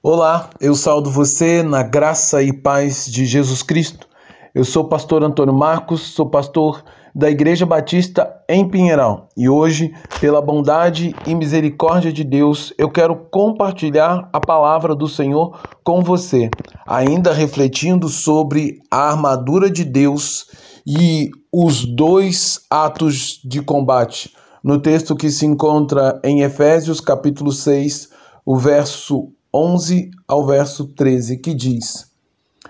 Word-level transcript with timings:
Olá, 0.00 0.50
eu 0.60 0.76
saldo 0.76 1.10
você 1.10 1.60
na 1.60 1.82
graça 1.82 2.40
e 2.40 2.52
paz 2.52 3.04
de 3.04 3.26
Jesus 3.26 3.64
Cristo. 3.64 4.06
Eu 4.54 4.64
sou 4.64 4.84
o 4.84 4.88
pastor 4.88 5.24
Antônio 5.24 5.52
Marcos, 5.52 6.14
sou 6.14 6.30
pastor 6.30 6.84
da 7.12 7.28
Igreja 7.28 7.66
Batista 7.66 8.32
em 8.48 8.68
Pinheiral 8.68 9.28
e 9.36 9.48
hoje, 9.48 9.92
pela 10.20 10.40
bondade 10.40 11.16
e 11.26 11.34
misericórdia 11.34 12.12
de 12.12 12.22
Deus, 12.22 12.72
eu 12.78 12.88
quero 12.88 13.16
compartilhar 13.28 14.30
a 14.32 14.38
palavra 14.38 14.94
do 14.94 15.08
Senhor 15.08 15.58
com 15.82 16.00
você, 16.00 16.48
ainda 16.86 17.32
refletindo 17.32 18.08
sobre 18.08 18.78
a 18.88 19.10
armadura 19.10 19.68
de 19.68 19.84
Deus 19.84 20.46
e 20.86 21.28
os 21.52 21.84
dois 21.84 22.60
atos 22.70 23.40
de 23.44 23.60
combate. 23.60 24.32
No 24.62 24.78
texto 24.80 25.16
que 25.16 25.28
se 25.28 25.44
encontra 25.44 26.20
em 26.22 26.42
Efésios 26.42 27.00
capítulo 27.00 27.50
6, 27.50 28.10
o 28.46 28.56
verso 28.56 29.32
11 29.52 30.10
ao 30.26 30.46
verso 30.46 30.86
13, 30.88 31.38
que 31.38 31.54
diz: 31.54 32.08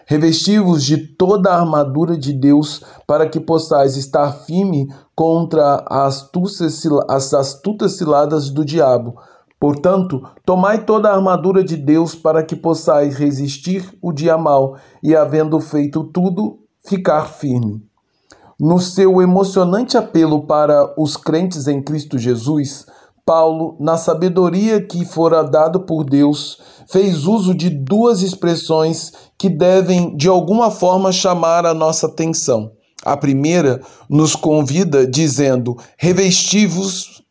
Revesti-vos 0.07 0.85
de 0.85 0.97
toda 0.97 1.51
a 1.51 1.61
armadura 1.61 2.17
de 2.17 2.33
Deus, 2.33 2.83
para 3.07 3.29
que 3.29 3.41
possais 3.41 3.97
estar 3.97 4.33
firme 4.33 4.89
contra 5.15 5.85
as 5.89 6.23
astutas, 6.23 6.87
as 7.09 7.35
astutas 7.35 7.93
ciladas 7.93 8.49
do 8.49 8.65
diabo. 8.65 9.21
Portanto, 9.59 10.23
tomai 10.47 10.85
toda 10.85 11.11
a 11.11 11.15
armadura 11.17 11.65
de 11.65 11.77
Deus 11.77 12.15
para 12.15 12.45
que 12.45 12.55
possais 12.55 13.17
resistir 13.17 13.93
o 14.01 14.13
dia 14.13 14.39
mal 14.39 14.77
e, 15.03 15.17
havendo 15.17 15.61
feito 15.61 16.05
tudo, 16.05 16.61
ficar 16.87 17.25
firme. 17.25 17.85
No 18.61 18.79
seu 18.79 19.21
emocionante 19.21 19.97
apelo 19.97 20.47
para 20.47 20.95
os 20.97 21.17
crentes 21.17 21.67
em 21.67 21.83
Cristo 21.83 22.17
Jesus, 22.19 22.87
Paulo, 23.29 23.77
na 23.79 23.99
sabedoria 23.99 24.81
que 24.81 25.05
fora 25.05 25.45
dado 25.45 25.81
por 25.81 26.03
Deus, 26.03 26.57
fez 26.91 27.27
uso 27.27 27.55
de 27.55 27.69
duas 27.69 28.23
expressões 28.23 29.13
que 29.37 29.51
devem, 29.51 30.17
de 30.17 30.27
alguma 30.31 30.71
forma, 30.71 31.13
chamar 31.13 31.67
a 31.67 31.75
nossa 31.75 32.07
atenção. 32.07 32.73
A 33.05 33.19
primeira 33.19 33.83
nos 34.09 34.35
convida 34.35 35.07
dizendo: 35.07 35.77
revesti-vos 35.99 37.23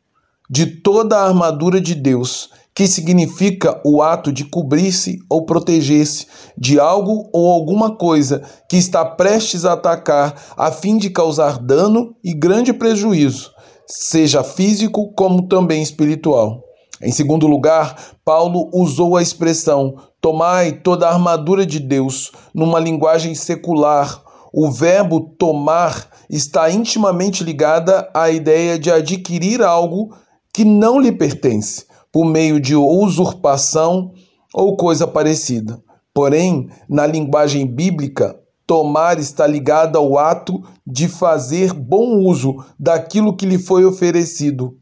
de 0.48 0.68
toda 0.68 1.18
a 1.18 1.26
armadura 1.26 1.82
de 1.82 1.96
Deus, 1.96 2.52
que 2.76 2.86
significa 2.86 3.82
o 3.84 4.04
ato 4.04 4.32
de 4.32 4.46
cobrir-se 4.46 5.18
ou 5.28 5.48
proteger-se 5.48 6.28
de 6.56 6.80
algo 6.80 7.28
ou 7.34 7.52
alguma 7.52 7.96
coisa 7.96 8.44
que 8.70 8.78
está 8.78 9.04
prestes 9.04 9.66
a 9.66 9.74
atacar, 9.74 10.36
a 10.56 10.70
fim 10.72 10.96
de 10.96 11.10
causar 11.10 11.58
dano 11.58 12.16
e 12.24 12.36
grande 12.36 12.72
prejuízo 12.72 13.57
seja 13.88 14.44
físico 14.44 15.14
como 15.14 15.48
também 15.48 15.82
espiritual. 15.82 16.64
Em 17.02 17.12
segundo 17.12 17.48
lugar, 17.48 17.96
Paulo 18.26 18.70
usou 18.74 19.16
a 19.16 19.22
expressão 19.22 19.96
tomai 20.22 20.74
toda 20.74 21.08
a 21.08 21.14
armadura 21.14 21.66
de 21.66 21.80
Deus 21.80 22.32
numa 22.54 22.80
linguagem 22.80 23.36
secular. 23.36 24.22
O 24.54 24.72
verbo 24.72 25.22
tomar 25.38 26.10
está 26.30 26.70
intimamente 26.70 27.44
ligada 27.44 28.10
à 28.14 28.30
ideia 28.30 28.80
de 28.80 28.92
adquirir 28.92 29.62
algo 29.62 30.14
que 30.54 30.66
não 30.66 31.00
lhe 31.00 31.12
pertence, 31.12 31.86
por 32.12 32.26
meio 32.26 32.60
de 32.60 32.76
usurpação 32.76 34.12
ou 34.54 34.76
coisa 34.76 35.06
parecida. 35.06 35.82
Porém, 36.14 36.70
na 36.90 37.06
linguagem 37.06 37.66
bíblica, 37.68 38.36
Tomar 38.68 39.18
está 39.18 39.48
ligado 39.48 39.98
ao 39.98 40.18
ato 40.18 40.62
de 40.86 41.08
fazer 41.08 41.72
bom 41.72 42.18
uso 42.18 42.64
daquilo 42.78 43.36
que 43.36 43.46
lhe 43.46 43.58
foi 43.58 43.86
oferecido, 43.86 44.78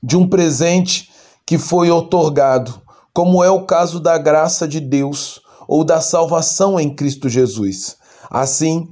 de 0.00 0.16
um 0.16 0.28
presente 0.28 1.10
que 1.44 1.58
foi 1.58 1.90
otorgado, 1.90 2.80
como 3.12 3.42
é 3.42 3.50
o 3.50 3.66
caso 3.66 3.98
da 3.98 4.16
graça 4.16 4.66
de 4.68 4.78
Deus 4.78 5.40
ou 5.66 5.84
da 5.84 6.00
salvação 6.00 6.78
em 6.78 6.94
Cristo 6.94 7.28
Jesus. 7.28 7.96
Assim, 8.30 8.88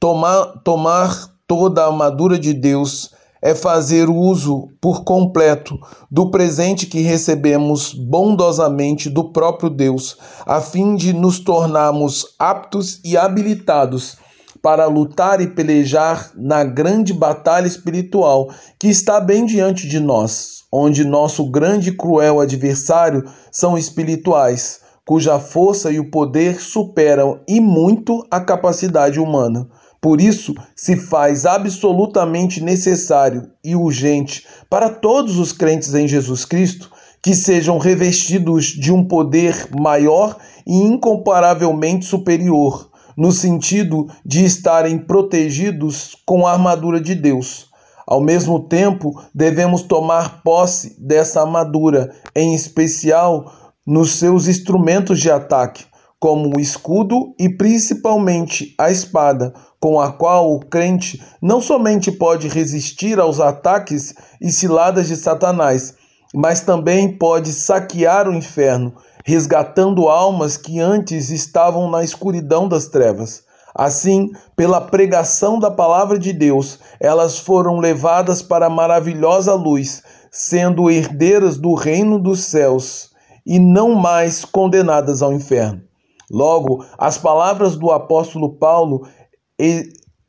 tomar, 0.00 0.62
tomar 0.64 1.30
toda 1.46 1.82
a 1.82 1.86
armadura 1.88 2.38
de 2.38 2.54
Deus 2.54 3.10
é 3.42 3.56
fazer 3.56 4.08
uso 4.08 4.68
por 4.80 5.02
completo 5.02 5.76
do 6.08 6.30
presente 6.30 6.86
que 6.86 7.00
recebemos 7.00 7.92
bondosamente 7.92 9.10
do 9.10 9.32
próprio 9.32 9.68
Deus, 9.68 10.16
a 10.46 10.60
fim 10.60 10.94
de 10.94 11.12
nos 11.12 11.40
tornarmos 11.40 12.36
aptos 12.38 13.00
e 13.04 13.16
habilitados 13.16 14.16
para 14.62 14.86
lutar 14.86 15.40
e 15.40 15.48
pelejar 15.48 16.30
na 16.36 16.62
grande 16.62 17.12
batalha 17.12 17.66
espiritual 17.66 18.48
que 18.78 18.86
está 18.86 19.20
bem 19.20 19.44
diante 19.44 19.88
de 19.88 19.98
nós, 19.98 20.62
onde 20.70 21.04
nosso 21.04 21.50
grande 21.50 21.90
e 21.90 21.96
cruel 21.96 22.38
adversário 22.38 23.24
são 23.50 23.76
espirituais, 23.76 24.80
cuja 25.04 25.40
força 25.40 25.90
e 25.90 25.98
o 25.98 26.10
poder 26.12 26.60
superam 26.60 27.40
e 27.48 27.60
muito 27.60 28.24
a 28.30 28.40
capacidade 28.40 29.18
humana. 29.18 29.66
Por 30.02 30.20
isso, 30.20 30.52
se 30.74 30.96
faz 30.96 31.46
absolutamente 31.46 32.60
necessário 32.60 33.48
e 33.64 33.76
urgente 33.76 34.44
para 34.68 34.90
todos 34.90 35.38
os 35.38 35.52
crentes 35.52 35.94
em 35.94 36.08
Jesus 36.08 36.44
Cristo 36.44 36.90
que 37.22 37.36
sejam 37.36 37.78
revestidos 37.78 38.66
de 38.66 38.92
um 38.92 39.06
poder 39.06 39.68
maior 39.70 40.36
e 40.66 40.76
incomparavelmente 40.76 42.04
superior, 42.04 42.90
no 43.16 43.30
sentido 43.30 44.08
de 44.26 44.44
estarem 44.44 44.98
protegidos 44.98 46.16
com 46.26 46.48
a 46.48 46.52
armadura 46.52 47.00
de 47.00 47.14
Deus. 47.14 47.70
Ao 48.04 48.20
mesmo 48.20 48.58
tempo, 48.58 49.22
devemos 49.32 49.82
tomar 49.82 50.42
posse 50.42 51.00
dessa 51.00 51.42
armadura, 51.42 52.12
em 52.34 52.54
especial 52.56 53.52
nos 53.86 54.16
seus 54.16 54.48
instrumentos 54.48 55.20
de 55.20 55.30
ataque, 55.30 55.84
como 56.22 56.56
o 56.56 56.60
escudo 56.60 57.34
e 57.36 57.48
principalmente 57.48 58.76
a 58.78 58.92
espada, 58.92 59.52
com 59.80 60.00
a 60.00 60.12
qual 60.12 60.54
o 60.54 60.60
crente 60.60 61.20
não 61.42 61.60
somente 61.60 62.12
pode 62.12 62.46
resistir 62.46 63.18
aos 63.18 63.40
ataques 63.40 64.14
e 64.40 64.52
ciladas 64.52 65.08
de 65.08 65.16
Satanás, 65.16 65.94
mas 66.32 66.60
também 66.60 67.18
pode 67.18 67.52
saquear 67.52 68.28
o 68.28 68.32
inferno, 68.32 68.94
resgatando 69.24 70.08
almas 70.08 70.56
que 70.56 70.78
antes 70.78 71.28
estavam 71.30 71.90
na 71.90 72.04
escuridão 72.04 72.68
das 72.68 72.86
trevas. 72.86 73.42
Assim, 73.74 74.30
pela 74.54 74.80
pregação 74.80 75.58
da 75.58 75.72
palavra 75.72 76.20
de 76.20 76.32
Deus, 76.32 76.78
elas 77.00 77.36
foram 77.36 77.80
levadas 77.80 78.40
para 78.40 78.66
a 78.66 78.70
maravilhosa 78.70 79.54
luz, 79.54 80.04
sendo 80.30 80.88
herdeiras 80.88 81.58
do 81.58 81.74
reino 81.74 82.16
dos 82.16 82.44
céus 82.44 83.10
e 83.44 83.58
não 83.58 83.96
mais 83.96 84.44
condenadas 84.44 85.20
ao 85.20 85.32
inferno. 85.32 85.82
Logo, 86.32 86.82
as 86.96 87.18
palavras 87.18 87.76
do 87.76 87.90
apóstolo 87.90 88.54
Paulo 88.54 89.06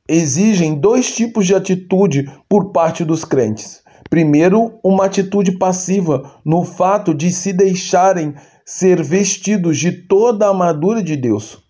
exigem 0.07 0.75
dois 0.75 1.15
tipos 1.15 1.47
de 1.47 1.55
atitude 1.55 2.29
por 2.49 2.73
parte 2.73 3.05
dos 3.05 3.23
crentes. 3.23 3.81
Primeiro, 4.09 4.77
uma 4.83 5.05
atitude 5.05 5.53
passiva, 5.57 6.29
no 6.43 6.65
fato 6.65 7.13
de 7.13 7.31
se 7.31 7.53
deixarem 7.53 8.35
ser 8.65 9.01
vestidos 9.01 9.77
de 9.77 9.93
toda 9.93 10.45
a 10.45 10.49
armadura 10.49 11.01
de 11.01 11.15
Deus. 11.15 11.63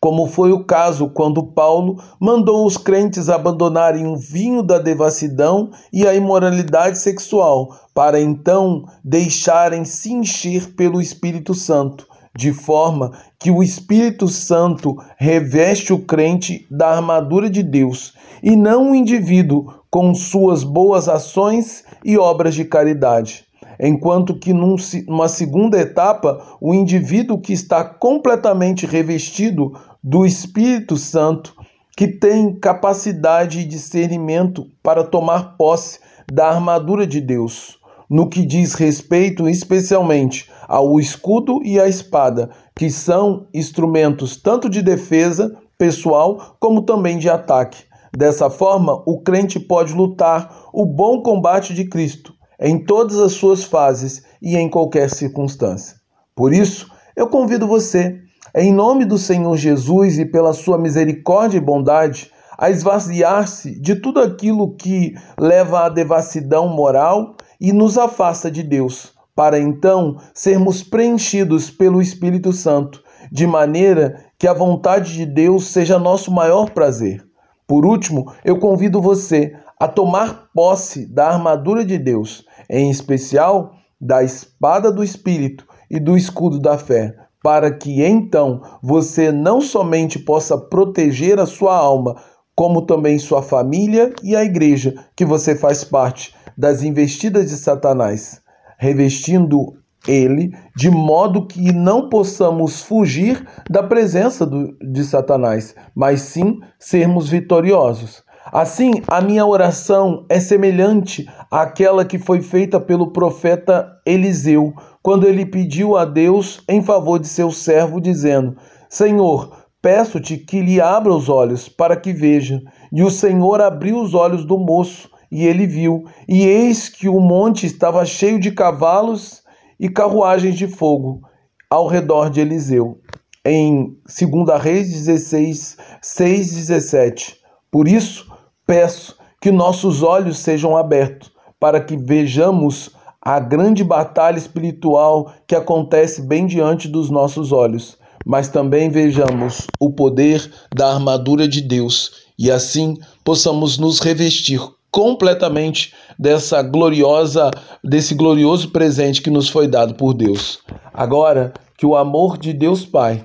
Como 0.00 0.26
foi 0.26 0.50
o 0.50 0.64
caso 0.64 1.08
quando 1.08 1.46
Paulo 1.52 2.02
mandou 2.20 2.66
os 2.66 2.76
crentes 2.76 3.28
abandonarem 3.28 4.04
o 4.04 4.16
vinho 4.16 4.64
da 4.64 4.78
devassidão 4.78 5.70
e 5.92 6.06
a 6.06 6.12
imoralidade 6.12 6.98
sexual, 6.98 7.68
para 7.94 8.20
então 8.20 8.84
deixarem 9.04 9.84
se 9.84 10.12
encher 10.12 10.74
pelo 10.74 11.00
Espírito 11.00 11.54
Santo 11.54 12.11
de 12.36 12.52
forma 12.52 13.12
que 13.38 13.50
o 13.50 13.62
Espírito 13.62 14.28
Santo 14.28 14.96
reveste 15.16 15.92
o 15.92 15.98
crente 15.98 16.66
da 16.70 16.88
armadura 16.88 17.50
de 17.50 17.62
Deus 17.62 18.14
e 18.42 18.56
não 18.56 18.90
o 18.90 18.94
indivíduo 18.94 19.74
com 19.90 20.14
suas 20.14 20.64
boas 20.64 21.08
ações 21.08 21.84
e 22.04 22.16
obras 22.16 22.54
de 22.54 22.64
caridade. 22.64 23.44
Enquanto 23.78 24.38
que 24.38 24.52
numa 24.52 25.28
segunda 25.28 25.78
etapa, 25.78 26.56
o 26.60 26.72
indivíduo 26.72 27.40
que 27.40 27.52
está 27.52 27.84
completamente 27.84 28.86
revestido 28.86 29.72
do 30.02 30.24
Espírito 30.24 30.96
Santo, 30.96 31.54
que 31.96 32.08
tem 32.08 32.54
capacidade 32.54 33.60
e 33.60 33.64
discernimento 33.64 34.66
para 34.82 35.04
tomar 35.04 35.56
posse 35.56 36.00
da 36.32 36.48
armadura 36.48 37.06
de 37.06 37.20
Deus 37.20 37.81
no 38.08 38.28
que 38.28 38.44
diz 38.44 38.74
respeito 38.74 39.48
especialmente 39.48 40.50
ao 40.68 40.98
escudo 40.98 41.60
e 41.64 41.80
à 41.80 41.88
espada, 41.88 42.50
que 42.74 42.90
são 42.90 43.46
instrumentos 43.52 44.36
tanto 44.36 44.68
de 44.68 44.82
defesa 44.82 45.56
pessoal 45.76 46.56
como 46.60 46.82
também 46.82 47.18
de 47.18 47.28
ataque. 47.28 47.84
Dessa 48.16 48.50
forma, 48.50 49.02
o 49.06 49.20
crente 49.20 49.58
pode 49.58 49.94
lutar 49.94 50.68
o 50.72 50.84
bom 50.84 51.22
combate 51.22 51.74
de 51.74 51.86
Cristo 51.86 52.34
em 52.60 52.78
todas 52.78 53.18
as 53.18 53.32
suas 53.32 53.64
fases 53.64 54.22
e 54.40 54.56
em 54.56 54.68
qualquer 54.68 55.10
circunstância. 55.10 55.96
Por 56.34 56.52
isso, 56.52 56.90
eu 57.16 57.26
convido 57.26 57.66
você, 57.66 58.20
em 58.54 58.72
nome 58.72 59.04
do 59.04 59.18
Senhor 59.18 59.56
Jesus 59.56 60.18
e 60.18 60.24
pela 60.24 60.52
sua 60.52 60.78
misericórdia 60.78 61.58
e 61.58 61.60
bondade, 61.60 62.30
a 62.56 62.70
esvaziar-se 62.70 63.80
de 63.80 63.96
tudo 63.96 64.20
aquilo 64.20 64.76
que 64.76 65.14
leva 65.38 65.86
à 65.86 65.88
devassidão 65.88 66.68
moral 66.68 67.34
e 67.62 67.72
nos 67.72 67.96
afasta 67.96 68.50
de 68.50 68.60
Deus, 68.60 69.12
para 69.36 69.56
então 69.56 70.16
sermos 70.34 70.82
preenchidos 70.82 71.70
pelo 71.70 72.02
Espírito 72.02 72.52
Santo, 72.52 73.00
de 73.30 73.46
maneira 73.46 74.24
que 74.36 74.48
a 74.48 74.52
vontade 74.52 75.12
de 75.12 75.24
Deus 75.24 75.68
seja 75.68 75.96
nosso 75.96 76.32
maior 76.32 76.70
prazer. 76.70 77.24
Por 77.64 77.86
último, 77.86 78.32
eu 78.44 78.58
convido 78.58 79.00
você 79.00 79.54
a 79.78 79.86
tomar 79.86 80.48
posse 80.52 81.06
da 81.06 81.28
armadura 81.28 81.84
de 81.84 81.98
Deus, 81.98 82.44
em 82.68 82.90
especial 82.90 83.74
da 84.00 84.24
espada 84.24 84.90
do 84.90 85.04
Espírito 85.04 85.64
e 85.88 86.00
do 86.00 86.16
escudo 86.16 86.58
da 86.58 86.76
fé, 86.76 87.14
para 87.44 87.70
que 87.70 88.02
então 88.02 88.60
você 88.82 89.30
não 89.30 89.60
somente 89.60 90.18
possa 90.18 90.58
proteger 90.58 91.38
a 91.38 91.46
sua 91.46 91.76
alma, 91.76 92.16
como 92.56 92.82
também 92.82 93.20
sua 93.20 93.40
família 93.40 94.12
e 94.20 94.34
a 94.34 94.42
igreja 94.42 94.96
que 95.14 95.24
você 95.24 95.54
faz 95.54 95.84
parte 95.84 96.34
das 96.56 96.82
investidas 96.82 97.50
de 97.50 97.56
Satanás, 97.56 98.40
revestindo 98.78 99.74
ele 100.06 100.52
de 100.76 100.90
modo 100.90 101.46
que 101.46 101.72
não 101.72 102.08
possamos 102.08 102.82
fugir 102.82 103.46
da 103.70 103.82
presença 103.82 104.44
do, 104.44 104.76
de 104.80 105.04
Satanás, 105.04 105.74
mas 105.94 106.22
sim 106.22 106.60
sermos 106.78 107.28
vitoriosos. 107.28 108.22
Assim, 108.52 108.90
a 109.06 109.20
minha 109.20 109.46
oração 109.46 110.26
é 110.28 110.40
semelhante 110.40 111.28
àquela 111.50 112.04
que 112.04 112.18
foi 112.18 112.42
feita 112.42 112.80
pelo 112.80 113.12
profeta 113.12 113.88
Eliseu, 114.04 114.74
quando 115.00 115.28
ele 115.28 115.46
pediu 115.46 115.96
a 115.96 116.04
Deus 116.04 116.62
em 116.68 116.82
favor 116.82 117.20
de 117.20 117.28
seu 117.28 117.52
servo, 117.52 118.00
dizendo: 118.00 118.56
Senhor, 118.88 119.62
Peço-te 119.82 120.36
que 120.36 120.60
lhe 120.60 120.80
abra 120.80 121.12
os 121.12 121.28
olhos 121.28 121.68
para 121.68 121.96
que 121.96 122.12
veja. 122.12 122.62
E 122.92 123.02
o 123.02 123.10
Senhor 123.10 123.60
abriu 123.60 124.00
os 124.00 124.14
olhos 124.14 124.44
do 124.44 124.56
moço, 124.56 125.10
e 125.32 125.46
ele 125.46 125.66
viu. 125.66 126.04
E 126.28 126.44
eis 126.44 126.90
que 126.90 127.08
o 127.08 127.18
monte 127.18 127.64
estava 127.64 128.04
cheio 128.04 128.38
de 128.38 128.50
cavalos 128.50 129.42
e 129.80 129.88
carruagens 129.88 130.56
de 130.56 130.68
fogo 130.68 131.22
ao 131.70 131.86
redor 131.86 132.28
de 132.28 132.40
Eliseu. 132.40 133.00
Em 133.44 133.96
2 134.06 134.62
Reis 134.62 134.92
16, 134.92 135.78
6, 136.02 136.54
17. 136.54 137.36
Por 137.70 137.88
isso, 137.88 138.30
peço 138.66 139.16
que 139.40 139.50
nossos 139.50 140.02
olhos 140.02 140.38
sejam 140.38 140.76
abertos, 140.76 141.32
para 141.58 141.80
que 141.80 141.96
vejamos 141.96 142.90
a 143.20 143.40
grande 143.40 143.82
batalha 143.82 144.36
espiritual 144.36 145.32
que 145.46 145.56
acontece 145.56 146.20
bem 146.20 146.46
diante 146.46 146.86
dos 146.86 147.08
nossos 147.08 147.50
olhos 147.52 147.98
mas 148.24 148.48
também 148.48 148.88
vejamos 148.88 149.66
o 149.80 149.90
poder 149.90 150.48
da 150.72 150.94
armadura 150.94 151.48
de 151.48 151.60
Deus 151.60 152.22
e 152.38 152.50
assim 152.50 152.96
possamos 153.24 153.78
nos 153.78 153.98
revestir 153.98 154.60
completamente 154.92 155.94
dessa 156.18 156.62
gloriosa 156.62 157.50
desse 157.82 158.14
glorioso 158.14 158.70
presente 158.70 159.22
que 159.22 159.30
nos 159.30 159.48
foi 159.48 159.66
dado 159.66 159.94
por 159.94 160.12
Deus. 160.12 160.60
Agora 160.92 161.52
que 161.76 161.86
o 161.86 161.96
amor 161.96 162.36
de 162.36 162.52
Deus 162.52 162.84
Pai, 162.84 163.24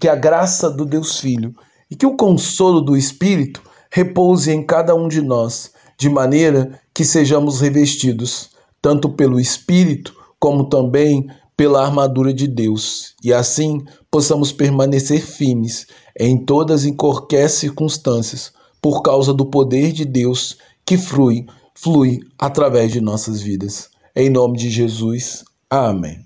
que 0.00 0.08
a 0.08 0.16
graça 0.16 0.68
do 0.68 0.84
Deus 0.84 1.20
Filho 1.20 1.54
e 1.90 1.94
que 1.94 2.04
o 2.04 2.16
consolo 2.16 2.80
do 2.80 2.96
Espírito 2.96 3.62
repouse 3.90 4.50
em 4.50 4.66
cada 4.66 4.94
um 4.94 5.06
de 5.08 5.22
nós, 5.22 5.70
de 5.96 6.10
maneira 6.10 6.78
que 6.92 7.04
sejamos 7.04 7.60
revestidos 7.60 8.50
tanto 8.82 9.08
pelo 9.08 9.40
Espírito 9.40 10.14
como 10.38 10.68
também 10.68 11.26
pela 11.56 11.82
armadura 11.82 12.34
de 12.34 12.46
Deus, 12.46 13.14
e 13.24 13.32
assim 13.32 13.82
possamos 14.10 14.52
permanecer 14.52 15.24
firmes 15.24 15.86
em 16.18 16.44
todas 16.44 16.84
e 16.84 16.92
qualquer 16.92 17.48
circunstâncias, 17.48 18.52
por 18.82 19.00
causa 19.00 19.32
do 19.32 19.46
poder 19.46 19.90
de 19.92 20.04
Deus 20.04 20.58
que 20.86 20.96
flui, 20.96 21.46
flui 21.74 22.20
através 22.38 22.92
de 22.92 23.00
nossas 23.00 23.42
vidas. 23.42 23.90
Em 24.14 24.30
nome 24.30 24.56
de 24.56 24.70
Jesus. 24.70 25.44
Amém. 25.68 26.24